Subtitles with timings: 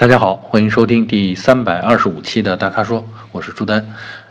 [0.00, 3.86] 大家好，欢迎收听第三百二十五期的大咖说，我是朱丹。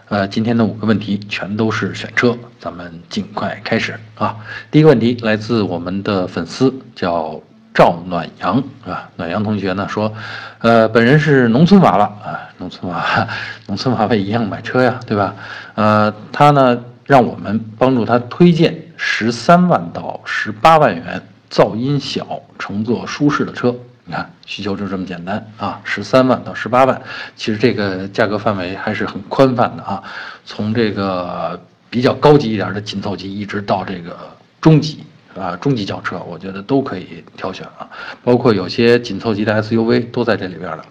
[0.08, 4.36] 呃，今天的五个问题全都是选车，咱们尽快开始啊。
[4.72, 7.40] 第一个问题来自我们的粉丝，叫
[7.72, 9.08] 赵暖阳啊。
[9.16, 10.12] 暖阳同学呢说，
[10.58, 13.28] 呃，本人是农村娃娃啊，农村娃，
[13.70, 15.36] 农村娃娃一样买车呀，对吧？
[15.76, 23.76] 呃，他呢让我们帮助他推荐十三万到十八万元，噪音小、乘坐舒适的车。
[24.10, 27.00] 你看，需求就这么简单啊，十三万到十八万，
[27.36, 30.02] 其实这个价格范围还是很宽泛的啊。
[30.46, 34.18] 从这个比较高级一点的紧凑级，一直到这个
[34.60, 35.04] 中级
[35.38, 37.88] 啊，中级轿车，我觉得都可以挑选啊。
[38.24, 40.84] 包括有些紧凑级的 SUV 都在这里边了。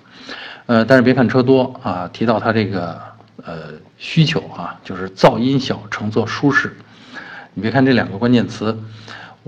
[0.66, 3.00] 呃，但是别看车多啊，提到它这个
[3.44, 6.76] 呃需求啊，就是噪音小、乘坐舒适。
[7.54, 8.78] 你别看这两个关键词。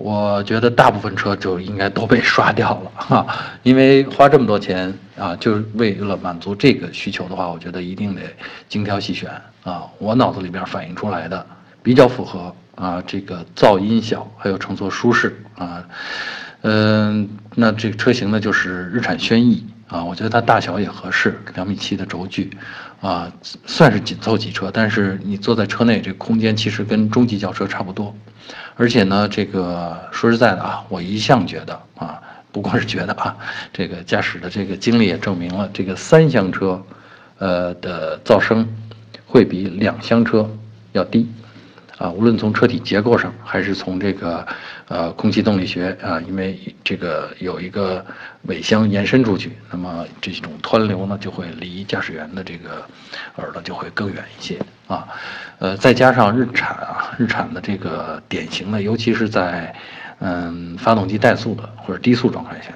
[0.02, 3.27] 我觉得大部分车就应该都被刷掉了哈，
[3.62, 8.22] 因为花这么多钱啊，就是为了满足这个需求的话，我觉得一定得
[8.66, 9.30] 精挑细选
[9.62, 9.83] 啊。
[9.98, 11.44] 我脑子里边反映出来的
[11.83, 15.84] 比较符合啊，这个噪音小，还有乘坐舒适啊，
[16.62, 22.56] 嗯，那这个车型呢就是日产轩逸啊，我觉得它大小也合适，两米七的轴距
[23.00, 23.30] 啊，
[23.66, 28.14] 算是紧凑级车，但是你坐在车内这空间其实跟中级轿车差不多。
[28.77, 33.36] 而且呢，这个说实在的啊，我一向觉得啊，不光是觉得啊，
[33.72, 36.80] 这个驾驶的这个经历也证明了，这个三厢车，
[37.38, 38.66] 呃的噪声
[39.27, 40.48] 会比两厢车
[40.92, 41.28] 要低，
[42.01, 44.47] 啊，无论从车体结构上，还是从这个
[44.89, 48.03] 呃空气动力学啊，因为这个有一个
[48.45, 52.83] 尾箱延伸出去，那么这种湍流呢，就会离驾驶员的这个
[53.37, 54.59] 耳朵就会更远一些。
[54.87, 55.06] 啊，
[55.59, 59.75] 呃，再加上日产啊，日产的这个典型的，尤其是在，
[60.21, 62.71] 嗯，发动机怠速的或者低速状态下，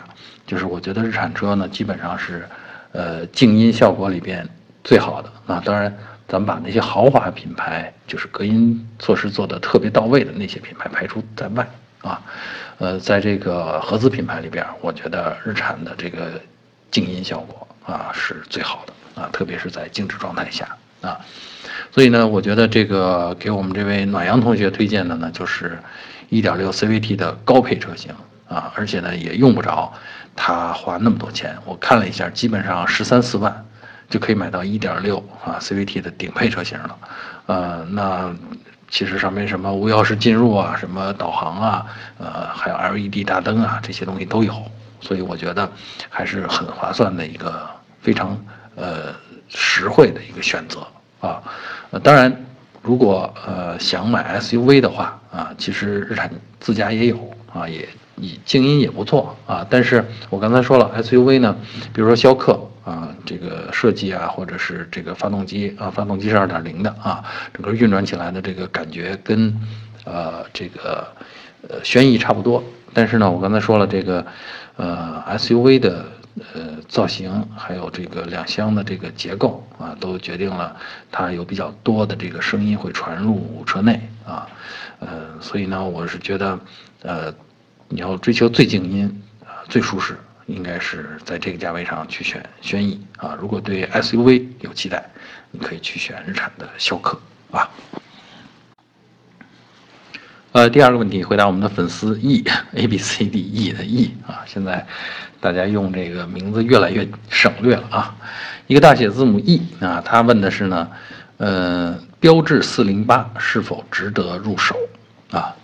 [0.47, 2.47] 就是我觉得日产车呢，基本上是，
[2.93, 4.47] 呃，静音效果里边
[4.85, 5.63] 最好的啊。
[5.65, 5.97] 当然，
[6.35, 11.65] 咱们把那些豪华品牌，就是隔音措施做的特别到位的那些品牌排除在外
[12.03, 12.21] 啊。
[12.79, 16.33] 呃，在这个合资品牌里边，我觉得日产的这个
[16.91, 20.67] 静音效果啊是最好的啊，特别是在静止状态下
[21.03, 21.21] 啊。
[21.93, 25.79] 所以呢，我觉得这个给我们这位暖阳同学推荐的呢，就是
[26.31, 28.13] 1.6 CVT 的高配车型
[28.49, 29.93] 啊，而且呢也用不着
[30.35, 31.57] 他花那么多钱。
[31.65, 33.64] 我看了一下，基本上十三四万
[34.15, 36.97] 就可以买到1.6啊 CVT 的顶配车型了。
[37.47, 38.33] 呃，那
[38.89, 41.87] 其实上面什么无钥匙进入啊，什么导航啊，
[42.19, 44.55] 呃，还有 LED 大灯啊，这些东西都有。
[45.01, 45.69] 所以我觉得
[46.09, 47.69] 还是很划算的一个
[48.01, 48.39] 非常
[48.77, 49.13] 呃
[49.49, 50.87] 实惠的一个选择
[51.19, 51.43] 啊。
[51.91, 52.33] 呃，当然，
[52.83, 57.19] 如果呃想买 SUV 的话啊，其实日产自家也有
[57.53, 59.67] 啊，也也静音也不错啊。
[59.69, 61.57] 但是我刚才说了，SUV 呢，
[61.93, 69.53] 比如说逍客啊，这个设计啊，或者是这个发动机啊，发动机是二点零的啊，整个运转起来的这个感觉跟
[70.05, 71.07] 呃这个
[71.69, 72.63] 呃轩逸差不多。
[72.93, 74.27] 但是呢，我刚才说了这个
[74.77, 76.05] 呃 SUV 的。
[76.53, 80.75] 呃，造型还有这个两厢的这个结构啊，都决定了
[81.13, 84.45] 它有比较多的这个声音会传入车内啊，
[84.99, 86.59] 呃，所以呢，我是觉得，
[87.03, 87.33] 呃，
[87.89, 93.37] 你要追求最静音啊，最舒适，应该是在这个价位上去选轩逸啊。
[93.41, 95.05] 如果对 SUV 有期待，
[95.51, 97.69] 你可以去选日产的逍客啊。
[100.53, 102.45] 呃，第二个问题回答我们的粉丝 E
[102.75, 104.87] A B C D E 的 E 啊，现在。
[105.41, 108.17] 大家用这个名字越来越省略了啊，
[108.67, 110.89] 一个大写字母 E 啊，他问的是呢，
[111.37, 114.75] 呃，标致四零八是否值得入手
[115.33, 115.55] 啊？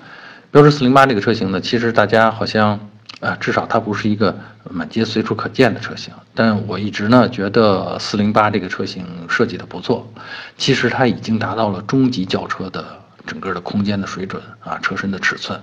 [0.51, 2.79] 标致四零八这个车型呢，其实大家好像
[3.21, 4.37] 啊，至少它不是一个
[4.71, 10.13] 满街随处可见的车型，但我一直呢觉得四零八这个车型设计的不错，
[10.57, 12.85] 其实它已经达到了中级轿车的
[13.27, 15.61] 整个的空间的水准啊，车身的尺寸，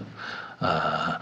[0.60, 1.20] 呃。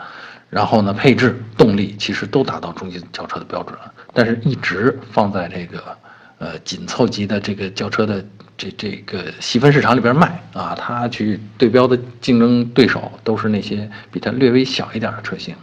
[0.48, 5.98] 然后呢，配置、动力其实都达到中级轿车的标准了，但是一直放在这个
[6.38, 8.24] 呃紧凑级的这个轿车的
[8.56, 15.54] 这这个细分市场里边卖啊，它去对标的竞争对手都是那些比它略微小一点的车型，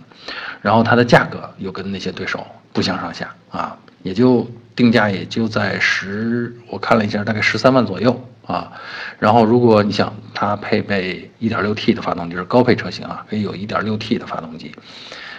[0.60, 8.28] 然后它的价格又跟那些对手不相上下啊，也就定价也就在十，我看了一下，大概十三万左右。
[8.44, 8.72] 啊，
[9.20, 14.74] 然后如果你想它配备 1.6T 的发动机，是高配车型啊，可以有 1.6T 的发动机，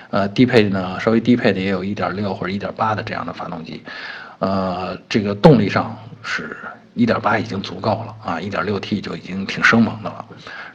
[0.09, 3.83] 呃，低配呢，稍微低配的也有1.6或者1.8的这样的发动机，
[4.39, 5.94] 呃，这个动力上
[6.24, 6.56] 是
[6.94, 10.25] 一点八已经足够了啊一点六 T 就已经挺生猛的了，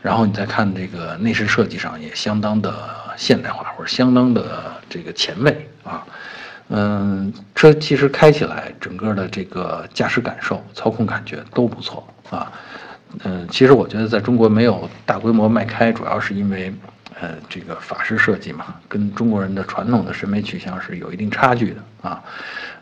[0.02, 2.74] 然后你再看这个内饰设计上也相当的
[3.18, 6.06] 现代化或者相当的这个前卫啊，
[6.70, 12.50] 嗯，车其实开起来整个的这个驾驶感受、操控感觉都不错啊。
[13.24, 16.72] 嗯，其实我觉得在中国没有大规模卖开，主要是因为。
[17.20, 22.22] 呃，这个法式设计嘛，跟中国人的传统的审美取向是有一定差距的啊，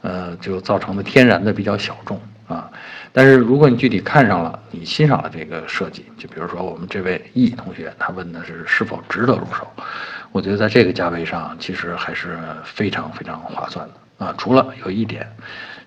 [0.03, 2.71] 呃，就造成的天然的比较小众啊。
[3.17, 9.67] 但是如果你具体看上了，你欣赏了这个设计，就比如说我们这位易同学，他问的是是否值得入手，
[10.33, 14.35] 我觉得在这个价位上其实还是非常非常划算的啊。
[14.37, 15.27] 除了有一点，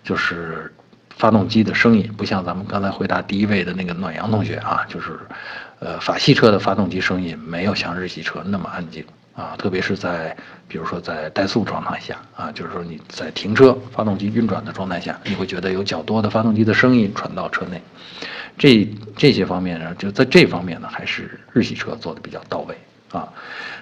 [0.03, 0.73] 就是
[1.15, 5.19] 发动机的声音不像咱们刚才回答第一位的那个暖阳同学啊，就是。
[5.81, 9.01] 呃，法系车的发动机声音没有像日系车那么安静
[9.35, 10.35] 啊，特别是在
[10.67, 17.81] 比如说在怠速状态下啊，就是说你在停车、发动机运转的状态下，你会觉得有较多的发动机的声音传到车内。
[18.57, 22.77] 这这些方面呢，就在这方面呢，还是日系车做的比较到位
[23.11, 23.29] 啊。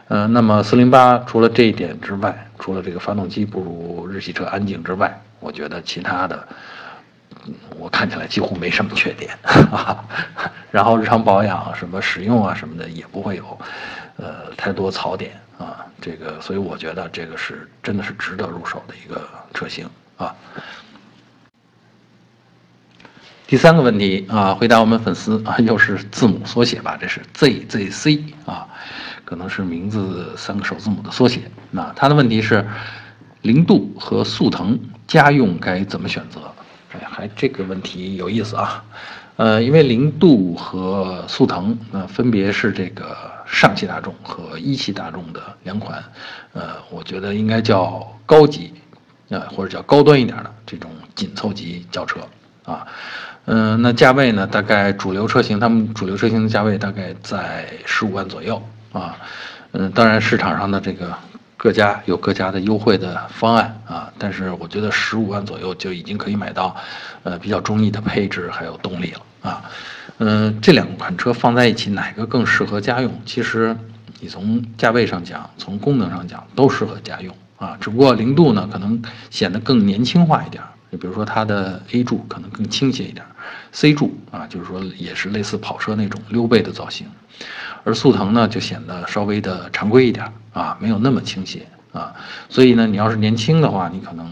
[0.07, 6.47] 呃，那么四零八除了这一点之外，除了这个发动机不如日系车安静之外，我觉得其他的。
[7.77, 9.31] 我看起来几乎没什么缺点
[9.71, 10.03] 啊，
[10.69, 13.59] 然后日常保养什么使用啊什么的也不会有，
[14.17, 20.35] 呃太多槽点啊，这个所以我觉得这个是真的是值得入手的一个车型啊。
[23.47, 28.67] 第三个问题啊，回答我们粉丝啊，又是字母缩写吧，这是 ZZC 啊，
[29.23, 31.49] 可能是名字三个首字母的缩写。
[31.71, 32.67] 那他的问题是，
[33.43, 34.77] 零度和速腾
[35.07, 36.41] 家用该怎么选择？
[36.91, 38.83] 哎，还这个问题有意思啊，
[39.37, 43.15] 呃，因为零度和速腾，那分别是这个
[43.47, 46.03] 上汽大众和一汽大众的两款，
[46.53, 48.73] 呃，我觉得应该叫高级，
[49.29, 52.19] 呃，或者叫高端一点的这种紧凑级轿车
[52.65, 52.85] 啊，
[53.45, 58.61] 嗯，那价位呢，大概主流车型，他们主流车型的价位大概在十五万左右
[58.91, 59.17] 啊，
[59.71, 61.17] 嗯，当然市场上的这个。
[61.59, 66.75] 各家有各家的优惠的方案啊，但是我觉得十五万左右就已经可以买到，
[67.23, 69.63] 呃，比较中意的配置还有动力了啊。
[70.19, 73.21] 嗯，这两款车放在一起，哪个更适合家用？
[73.25, 73.75] 其实
[74.19, 77.77] 你从价位上讲，从功能上讲，都适合家用啊。
[77.79, 78.99] 只不过零度呢，可能
[79.29, 80.63] 显得更年轻化一点。
[80.91, 83.23] 就比如说它的 A 柱可能更倾斜一点
[83.73, 87.05] ，C 柱啊，就是说也是类似跑车那种溜背的造型。
[87.83, 92.15] 而速腾呢，就显得稍微的常规一点啊，没有那么倾斜啊，
[92.49, 94.27] 所以呢，你要是年轻的话，你可能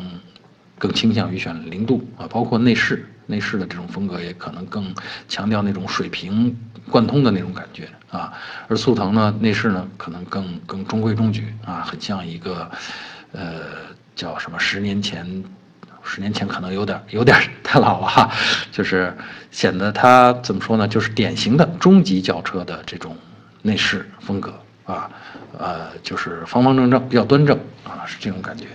[0.79, 4.93] 更倾向于选零度啊，包括内饰，内饰的这种风格也可能更
[5.27, 6.57] 强调那种水平
[6.89, 8.33] 贯通的那种感觉啊，
[8.67, 12.69] 而速腾呢，内饰呢可能更更中规中矩啊，很像一个
[13.31, 13.61] 呃
[14.15, 15.43] 叫什么十年前，
[16.03, 18.31] 十年前可能有点有点太老了哈，
[18.71, 19.15] 就是
[19.51, 23.15] 显得它怎么说呢，就是典型的中级轿车的这种。
[23.65, 24.53] 内饰风格
[24.85, 25.09] 啊，
[25.57, 28.67] 呃，就是方方正正，比较端正啊，是这种感觉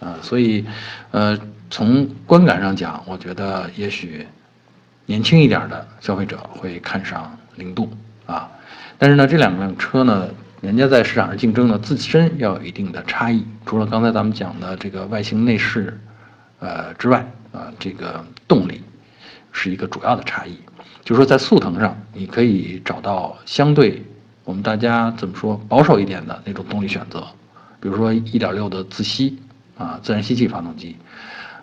[0.00, 0.66] 啊，所以，
[1.12, 1.34] 呃，
[1.74, 4.24] 从观感上讲，我觉得也许
[5.06, 7.90] 年轻一点的消费者会看上零度
[8.26, 8.48] 啊，
[8.96, 10.28] 但是呢，这两辆车呢，
[10.60, 15.98] 人家在市场上竞争呢，自身要有一定的差异，除了刚才咱们讲的这个外形内饰，
[16.60, 18.80] 呃之外啊，这个动力
[19.50, 20.56] 是一个主要的差异，
[21.02, 24.00] 就是说在速腾上，你可以找到相对。
[24.44, 27.26] 我们大家怎么说保守一点的那种动力选择，
[27.80, 29.36] 比如说1.6的自吸
[29.76, 30.94] 啊自然吸气发动机，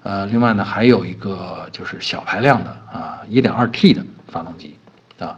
[0.03, 4.75] 呃，另外呢还有一个就是小排量的啊 1.2T 的发动机
[5.19, 5.37] 啊，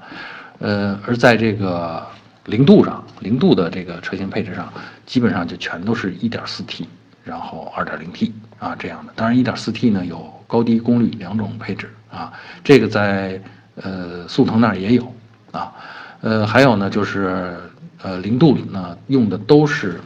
[0.59, 2.05] 呃，而在这个
[2.45, 4.71] 零度上，零度的这个车型配置上，
[5.05, 6.85] 基本上就全都是 1.4T，
[7.23, 9.11] 然后 2.0T 啊这样的。
[9.15, 12.31] 当然 1.4T 呢有高低功率两种配置啊，
[12.63, 13.41] 这个在
[13.75, 15.13] 呃速腾那儿也有
[15.51, 15.73] 啊。
[16.21, 17.57] 呃，还有呢，就是
[18.01, 19.99] 呃，零度呢用的都是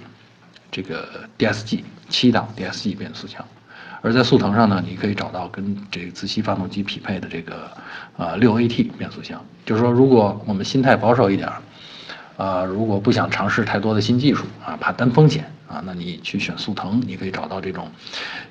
[0.71, 3.43] 这个 DSG 七档 DSG 变速箱，
[4.01, 7.69] 而在速腾上呢，你可以找到跟这个自吸发动机匹配的这个
[8.17, 9.43] 啊六 AT 变速箱。
[9.65, 11.61] 就是说，如果我们心态保守一点儿，
[12.37, 17.91] 啊，如果不想尝试太多的新技术啊，怕担风险啊，那你去选速腾，你可以找到这种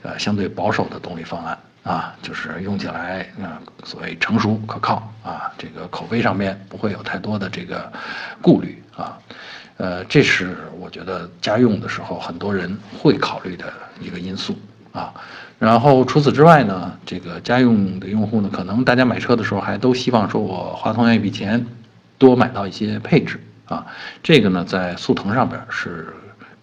[0.03, 1.59] 呃相对保守的动力方案。
[1.87, 7.93] 啊，就是用起来啊，所谓成熟可靠啊，这个口碑上面不会有太多的这个
[8.43, 9.17] 顾虑啊，
[9.77, 14.57] 呃，这是我觉得家用的时候很多人会考虑的一个因素
[14.93, 15.13] 啊。
[15.59, 21.67] 然后除此之外呢，这个家用的用户呢，可能大家买车的时候还都希望说我花同样一笔钱
[22.19, 23.87] 多买到一些配置啊，
[24.23, 26.13] 这个呢在速腾上边是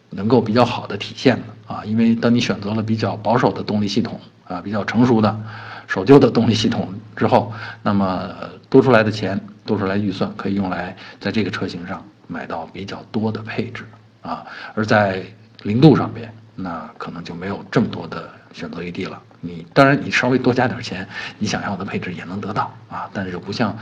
[0.10, 4.20] 能够比较好的体现的啊，因为当你选择了比较保守的动力系统。
[4.46, 5.40] 啊，比较成熟的、
[5.88, 8.30] 守旧的动力系统之后，那么
[8.70, 13.86] 多出来的钱、多出来预算可以用来在这个车型上买到比较多的配置
[14.24, 14.44] 啊。
[14.74, 15.24] 而在
[15.62, 19.22] 零度上边那可能就没有这么多的选择余地了。
[19.40, 23.78] 你当然你稍微多加点钱，你想要的配置也能得到啊，但是不像，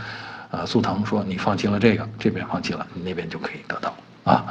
[0.51, 4.46] 呃，速腾说你放弃了这个，这边放弃了，你那边就可以得到啊。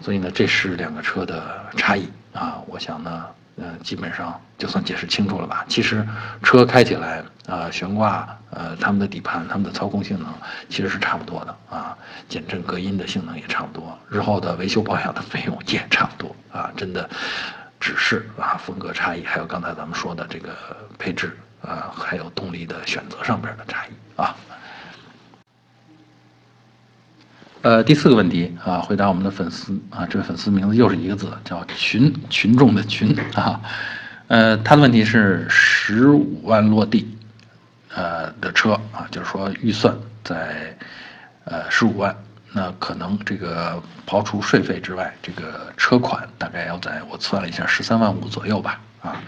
[0.00, 1.42] 所以呢，这是两个车的
[1.76, 2.62] 差异啊。
[2.66, 3.26] 我想呢。
[3.56, 5.62] 呃，基本上就算解释清楚了吧。
[5.68, 6.02] 其实
[6.42, 10.32] 车开起来，呃，悬挂，呃，他们的底盘、他们的操控性能
[10.68, 11.96] 其实是差不多的啊。
[12.28, 16.70] 减震隔音的性能也差不多，日后的维修保养的费用也差不多啊。
[16.76, 17.10] 真的
[17.80, 20.50] 只是啊风格差异，还有刚才咱们说的这个
[20.98, 24.36] 配置啊，还有动力的选择上边的差异啊。
[27.62, 33.60] 呃，第四个问题啊，回答我们的粉丝啊，这位粉丝名字又是一个字，叫群群众的群啊。
[34.28, 37.18] 呃，他的问题是十五万落地，
[37.94, 39.94] 呃的车啊，就是说预算
[40.24, 40.76] 在
[41.44, 42.16] 呃十五万，
[42.52, 49.20] 那可能这个刨除税费之外，这个车款大概要在我算了一下十三万五左右吧啊。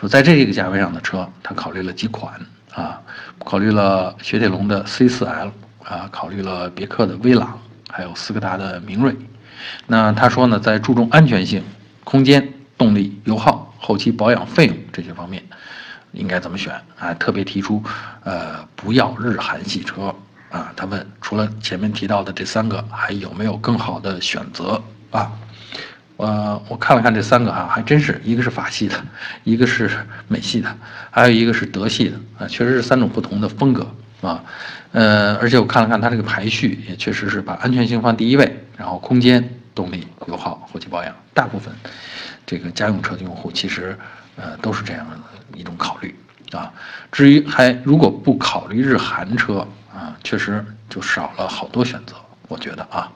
[0.00, 2.34] 说在这个价位上的车，他考虑了几款
[2.74, 3.00] 啊，
[3.38, 5.50] 考虑了雪铁龙的 C4L
[5.84, 7.58] 啊，考虑了别克的威朗。
[7.88, 9.16] 还有斯柯达的明锐，
[9.86, 11.64] 那他说呢，在注重安全性、
[12.04, 12.46] 空间、
[12.76, 15.42] 动力、油耗、后期保养费用这些方面，
[16.16, 17.14] 应该怎么选啊？
[17.14, 17.82] 特别提出，
[18.24, 20.14] 呃，不要日韩系车
[20.50, 20.72] 啊。
[20.74, 25.30] 他问，除了前面提到的这三个，还有没有更好的选择啊？
[26.16, 28.94] 呃，我看了看这三个啊，还真是一个是法系的，
[29.44, 29.90] 一个是
[30.28, 30.74] 美系的，
[31.10, 33.86] 还有一个是德系的啊，确实是三种不同的风格。
[34.22, 34.42] 啊，
[34.92, 41.72] 呃，而且我看了看它这个排序，也确实是把安全性放第一位，然后空间、动力、油耗、后期保养，大部分
[42.46, 43.96] 这个家用车的用户其实
[44.36, 45.16] 呃都是这样的
[45.54, 46.14] 一种考虑
[46.52, 46.72] 啊。
[47.12, 52.14] 至于还如果不考虑日韩车啊，确实就少了好多选择，
[52.48, 53.10] 我觉得啊。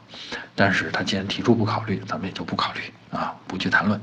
[0.55, 4.01] 但是他既然提出不考虑，咱们也就不考虑啊，不去谈论。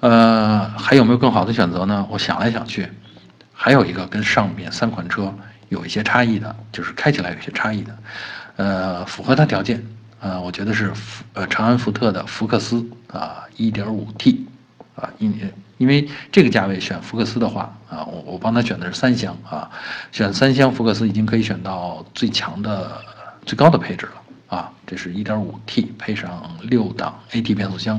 [0.00, 2.06] 呃，还有没有更好的选择呢？
[2.10, 2.88] 我想来想去，
[3.52, 5.34] 还有一个跟上面三款车。
[5.70, 7.98] 有一些差异的，就是开起来有些差异的，
[8.56, 9.86] 呃，符合它条件，
[10.18, 14.46] 呃，我觉得是福呃长安福特的福克斯啊，1.5T，
[14.96, 19.70] 啊，一年因为这个价位选福克斯的话啊，我我帮他选的是三厢啊，
[20.12, 23.00] 选三厢福克斯已经可以选到最强的
[23.46, 27.98] 最高的配置了啊，这是一点五 T 配上六档 AT 变速箱，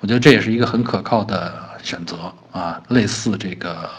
[0.00, 3.90] 我觉得这也是一个很可靠的选择啊，类似这个。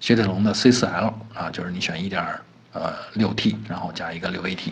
[0.00, 2.24] 雪铁龙的 C4L 啊，就是你选一点
[2.72, 4.70] 呃六 T，然后加一个六 AT，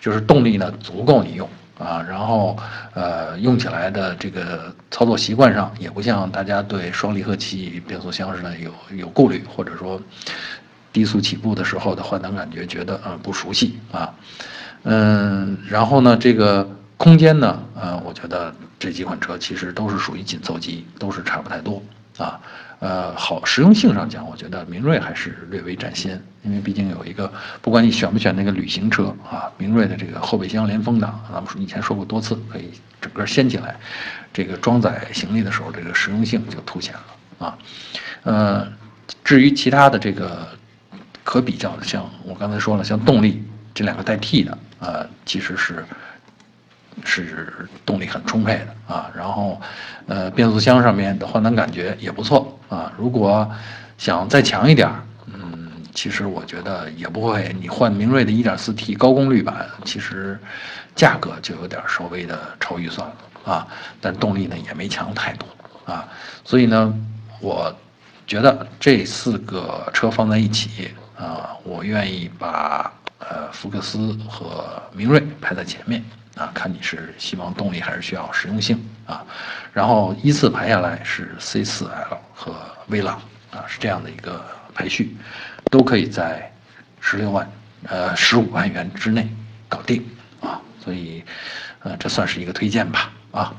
[0.00, 1.48] 就是动力呢足够你用
[1.78, 2.56] 啊，然后
[2.94, 10.00] 呃用起来的这个操作习惯上也不像大家对双离合器变速箱似的有有顾虑，或者说
[10.92, 14.14] 低速起步的时候的换挡感觉觉得呃不熟悉啊，
[14.82, 21.82] 嗯，然后呢这个空间呢呃我觉得这几款车其实都是属于紧凑级，都是差不太多。
[22.18, 22.40] 啊，
[22.78, 33.76] 呃，好，实用性上讲，我觉得明锐还是略微占先，因为毕竟有一个，不管你选不选那个旅行车啊，明锐的这个后备箱连风挡，咱们以前说过多次，可以整个掀起来，
[34.32, 37.58] 这个装载行李的时候，这个实用性就凸显了啊。
[38.24, 38.68] 呃，
[39.24, 40.46] 至于其他的这个
[41.24, 43.42] 可比较的，像我刚才说了，像动力
[43.72, 45.84] 这两个代替的，呃，其实是。
[47.04, 49.60] 是动力很充沛的啊，然后，
[50.06, 52.92] 呃，变速箱上面的换挡感觉也不错啊。
[52.96, 53.50] 如果
[53.98, 54.90] 想再强一点，
[55.26, 57.54] 嗯，其实我觉得也不会。
[57.60, 60.38] 你换明锐的 1.4T 高功率版，其实
[60.94, 63.66] 价格就有点稍微的超预算了啊。
[64.00, 65.46] 但动力呢也没强太多
[65.92, 66.08] 啊。
[66.44, 66.94] 所以呢，
[67.40, 67.74] 我
[68.26, 76.02] 觉得这四个车放在一起啊，我愿意把呃福克斯和明锐排在前面。
[76.36, 79.22] 啊，看你是希望动力还是需要实用性啊，
[79.72, 82.54] 然后依次排下来是 C4L 和
[82.88, 83.20] 威朗
[83.50, 84.42] 啊，是这样的一个
[84.74, 85.14] 排序，
[85.70, 86.50] 都可以在
[87.00, 87.46] 十六万
[87.86, 89.28] 呃十五万元之内
[89.68, 90.02] 搞定
[90.40, 91.22] 啊，所以
[91.82, 93.54] 呃这算是一个推荐吧啊。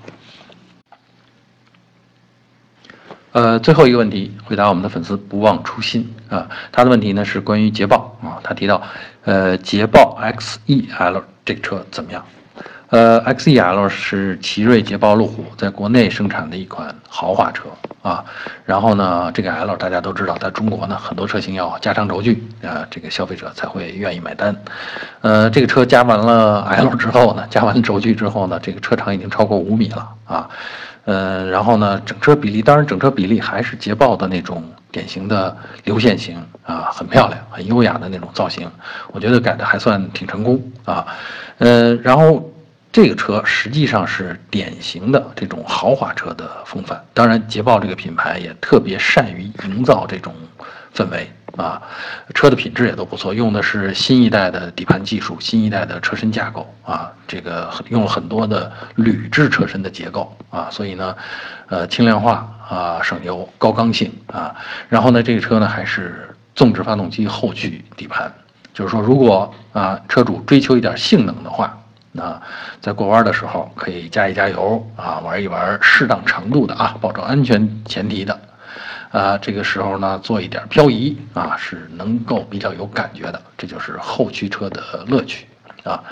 [3.33, 8.81] 呃，最后一个问题，回答我们的粉丝不忘初心啊，他的问题呢是关于捷豹啊，他提到
[9.25, 12.25] 呃捷豹 XEL 这车怎么样？
[12.93, 17.63] 呃，XEL 是奇瑞、捷豹、路虎在国内生产的一款豪华车
[18.03, 18.23] 啊。
[18.67, 24.55] 然后呢，这个 L 大家都知道，在中国呢，很多车型要加长轴距啊，这个消费者才会愿意买单。
[25.21, 30.47] 呃，这个车加完了 L 之后呢，加完轴距之后呢，这个车长已经超过五米了啊。
[31.05, 38.69] 呃，然后呢，整车比例，当然整车比例还是捷豹的那种典型的流线型啊，很漂亮、很优雅的那种造型，
[39.11, 41.07] 我觉得改的还算挺成功啊。
[41.57, 42.47] 呃，然后。
[42.93, 47.03] 这个车实际上是典型的这种豪华车的风范。
[47.11, 50.31] 当然，捷豹这个品牌也特别善于营造这种
[50.93, 51.81] 氛围啊，
[52.35, 61.15] 车的品质也都不错，用的是新一代的底盘技术，新一代的车身架构啊，这个用了很多的铝制车身的结构啊，所以呢，
[61.69, 64.53] 呃，轻量化啊，省油，高刚性啊，
[64.87, 68.31] 然后呢，这个车呢还是纵置发动机后驱底盘。
[68.71, 71.75] 就是说，如果啊车主追求一点性能的话，
[72.15, 72.39] 那
[72.79, 78.39] 在过弯的时候可以加一加油啊，玩一玩适当程度的啊，保证安全前提的，
[79.11, 85.47] 啊这个时候呢做一点漂移啊是能够比较有感觉的，这就是后驱车的乐趣
[85.83, 86.03] 啊。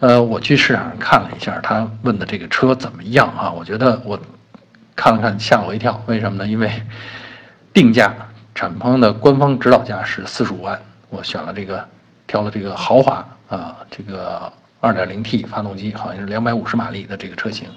[0.00, 3.50] 呃，我去市场上看了一下，他问的这个车怎么样啊？
[3.50, 4.20] 我觉得我
[4.94, 6.46] 看了看吓了我一跳，为什么呢？
[6.46, 6.70] 因为
[7.72, 8.12] 定价
[8.54, 11.86] 产方的官方指导价是四十五万，我选了这个。
[12.28, 14.52] 挑了这个豪华啊，这个
[14.94, 17.68] 2.0T 发动机，好像是250马力的这个车型，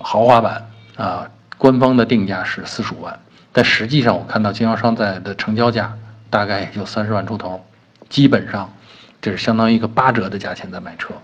[0.00, 3.18] 豪华版啊，官方的定价是45万，
[3.52, 5.92] 但实际上我看到经销商在的成交价
[6.30, 7.64] 大概也就三十万出头，
[8.08, 8.72] 基本上
[9.20, 11.14] 这是相当于一个八折的价钱在买车，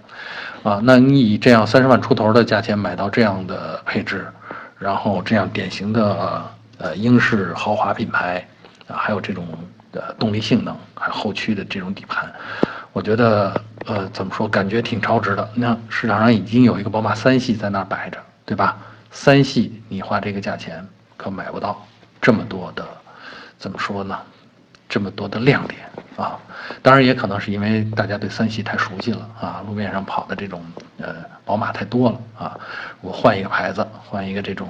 [0.62, 4.26] 啊，那你以这样三十万出头的价钱买到这样的配置，
[4.78, 6.42] 然后这样典型的
[6.78, 8.46] 呃英式豪华品牌
[8.86, 9.46] 啊，还有这种。
[9.94, 12.28] 的动力性能，还有后驱的这种底盘，
[12.92, 13.54] 我觉得，
[13.86, 15.48] 呃，怎么说，感觉挺超值的。
[15.54, 18.78] 那市场上已经有一个宝马三系在那儿摆着，对吧？
[19.10, 20.86] 三系你花这个价钱
[21.16, 21.86] 可买不到
[22.20, 22.86] 这么多的，
[23.58, 24.18] 怎么说呢？
[24.88, 25.80] 这么多的亮点
[26.16, 26.38] 啊！
[26.82, 30.62] 当然也可能是因为大家对三系太熟悉了啊，路面上跑的这种
[30.98, 32.58] 呃宝马太多了啊，
[33.00, 34.68] 我换一个牌子，换一个这种。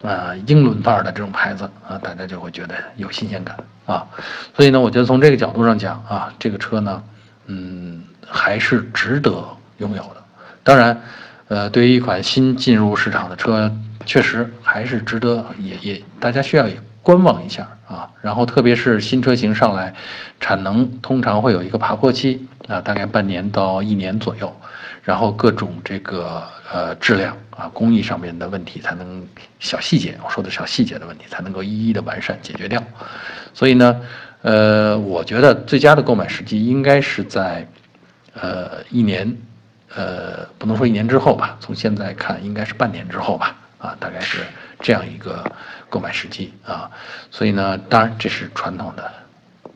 [0.00, 4.06] 呃，英伦范儿的这种牌子啊，大家就会觉得有新鲜感啊，
[4.54, 7.02] 所以呢，我觉得从这个角度上讲啊，这个车呢，
[7.46, 9.30] 嗯，还是值得
[9.78, 10.16] 拥有的。
[10.62, 11.00] 当然，
[11.48, 13.70] 呃，对于一款新进入市场的车，
[14.06, 18.10] 确实还是值得，也也大家需要也观望一下啊。
[18.22, 19.94] 然后，特别是新车型上来，
[20.40, 24.54] 产能通常会有一个爬坡期啊，大概半年到一年左右。
[25.02, 29.22] 然后各种这个呃质量啊工艺上面的问题才能
[29.60, 32.82] 小细节，我说的小细节的问题才能够一一的完善解决掉。
[33.52, 34.00] 所以呢，
[34.40, 37.68] 呃，我觉得最佳的购买时机应该是在
[38.40, 39.36] 呃一年，
[39.94, 44.42] 呃不能说一年之后吧，从现在看应该是半年之后吧，啊大概是
[44.80, 45.44] 这样一个
[45.88, 46.90] 购买时机啊。
[47.30, 49.10] 所以呢，当然这是传统的。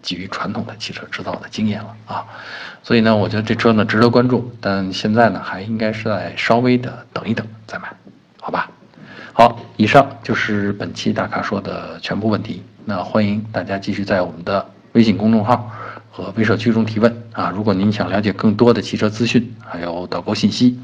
[0.01, 2.25] 基于传统的汽车制造的经验了啊，
[2.85, 7.92] 所以呢，我觉得这车呢值得关注，但现在呢还应该是在稍微的等一等再买，
[8.40, 8.71] 好吧？
[9.33, 12.62] 好，以上就是本期大咖说的全部问题。
[12.85, 15.68] 那欢迎大家继续在我们的微信公众号
[16.12, 17.53] 和微社区中提问啊。
[17.55, 20.79] 如果您想了解更多的汽车资讯还有导购信息，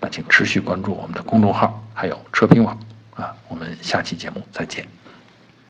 [0.00, 2.78] 那请持续关注我们的公众号还有车评网
[3.14, 3.34] 啊。
[3.48, 4.95] 我们下期节目再见。